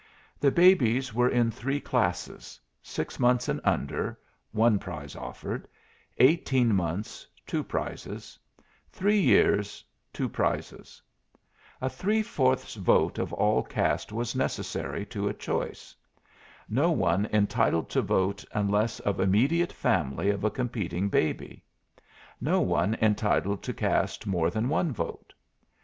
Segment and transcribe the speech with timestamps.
[0.39, 4.17] The babies were in three classes: Six months and under,
[4.51, 5.67] one prize offered;
[6.17, 8.39] eighteen months, two prizes;
[8.91, 11.03] three years, two prizes.
[11.81, 15.95] A three fourths vote of all cast was necessary to a choice.
[16.67, 21.61] No one entitled to vote unless of immediate family of a competing baby.
[22.41, 25.31] No one entitled to cast more than one vote.